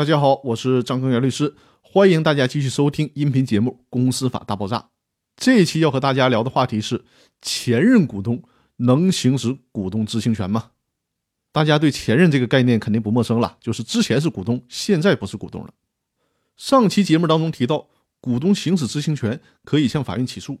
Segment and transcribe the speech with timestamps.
[0.00, 4.78] 大家好，我是张根元律师，欢迎大家继续收听音频节目《公司法大爆炸》。
[5.36, 7.04] 这一期要和大家聊的话题是：
[7.42, 8.42] 前任股东
[8.76, 10.70] 能行使股东知情权吗？
[11.52, 15.74] 大家对前任这个概念肯定不陌生了，就是之前是股东，现在不是股东了。
[16.56, 17.88] 上期节目当中提到，
[18.22, 20.60] 股东行使知情权可以向法院起诉，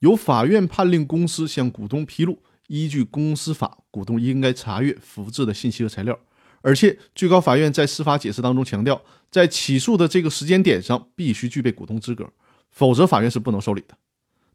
[0.00, 6.18] 由法院判令公司向股东披露依据公司法，股东应该查阅复制的信息和材料。
[6.62, 12.30] 而且，最高法院在司法解释当中强调，在起诉的这个时间点上必须具备股东资格，
[12.70, 13.96] 否则法院是不能受理的。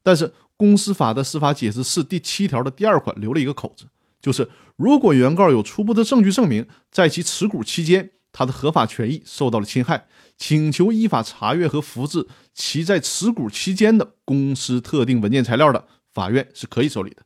[0.04, 3.86] 但是，公司法的司法解释四第七条的第二款留了一个口子，
[4.22, 17.24] 就是如果原告有初步的证据证明，在其持股期间，他的合法权益受到了侵害，请求依法查阅和复制其在持股期间的公司特定文件材料的，法院是可以受理的。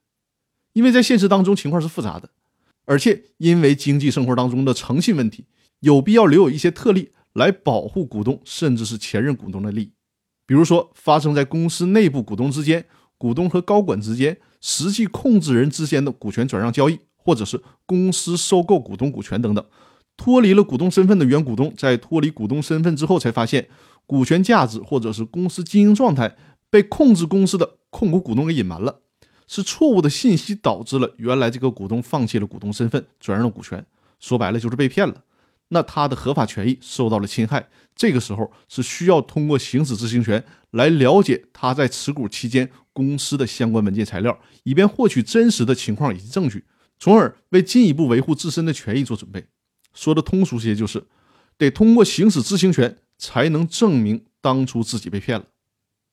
[0.71, 2.29] 因为在现实当中情况是复杂的。
[2.89, 5.45] 而且，因为经济生活当中的诚信问题，
[5.81, 9.91] 有必要留有一些特例来保护股东，甚至是前任股东的利益。
[10.47, 12.83] 比如说，发生在公司内部股东之间、
[13.15, 19.63] 股东和高管之间、实际控制人之间的股权转让交易，或者是公司收购股东股权等等，
[20.17, 23.69] 脱离了股东身份的原股东，在脱离股东身份之后，才发现
[24.07, 26.35] 股权价值或者是公司经营状态
[26.71, 29.01] 被控制公司的控股股东给隐瞒了。
[29.49, 33.83] 是错误的信息导致了原来这个股东放弃了股东身份，转让了股权。
[34.19, 35.23] 说白了就是被骗了。
[35.69, 37.67] 那他的合法权益受到了侵害。
[37.95, 46.63] 这个时候是需要通过行使知情权来了解他在持股期间公司的相关文件材料，以便获取真实的情况以及证据，
[46.99, 49.43] 从而为进一步维护自身的权益做准备。
[49.95, 51.03] 说的通俗些就是，
[51.57, 55.45] 得通过行使知情权才能证明当初自己被骗了。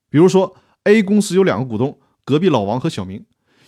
[0.08, 1.98] 比如说 A 公司有两个股东。
[2.26, 3.24] 隔壁老王和小明，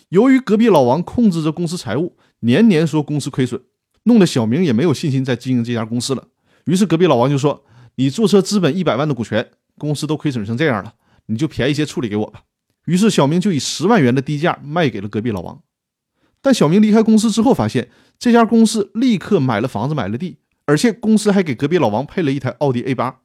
[0.09, 3.62] 由于隔壁老王控制着公司财务，年年说公司亏损，
[4.03, 6.27] 弄得小明也没有信心再经营这家公司了。
[6.65, 10.95] 于是隔壁老王就说：“你注册资本一百万的股权，公司都亏损成这样了，
[11.27, 12.42] 你就便宜些处理给我吧。”
[12.87, 15.62] 于是小明就以十万元的低价卖给了隔壁老王。
[16.43, 23.21] 但小明离开公司之后，发现这家公司立刻买了房子，买了地，而且公司还给隔壁老王配了一台奥迪 A 八，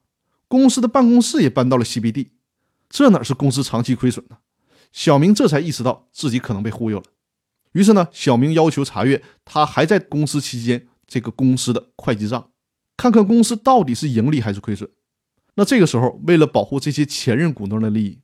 [0.48, 2.28] 公司的办公室也搬到了 CBD，
[2.88, 4.38] 这哪是公司长期亏损呢？
[4.94, 7.06] 小明这才意识到自己可能被忽悠了，
[7.72, 12.52] 于是呢，小明要求查阅他还在公司期间这个公司的会计账，
[12.96, 14.88] 看看公司到底是盈利还是亏损。
[15.56, 18.20] 那这个时候，为了保护这些前任股东的利益，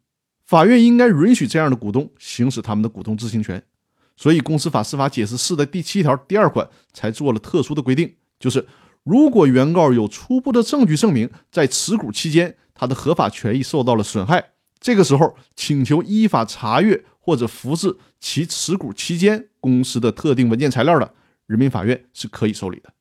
[0.45, 3.63] 法院应该允许这样的股东行使他们的股东知情权。
[4.15, 8.67] 所以，公司法司法解释四的第七条第二款才做了特殊的规定，就是
[9.03, 14.51] 如果原告有初步的证据证明，在持股期间他的合法权益受到了损害。
[14.79, 21.13] 这个时候，请求依法查阅或者复制其持股期间公司的特定文件材料的，
[21.47, 22.93] 人民法院是可以受理的。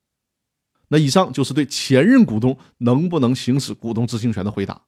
[0.89, 4.81] 那以上就是对前任股东能不能行使股东知情权的回答。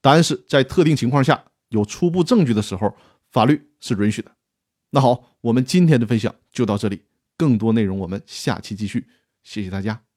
[0.00, 2.94] 答案是在特定情况下有初步证据的时候，
[3.30, 4.30] 法律是允许的。
[4.90, 7.02] 那好，我们今天的分享就到这里，
[7.38, 9.06] 更多内容我们下期继续。
[9.42, 10.13] 谢谢大家。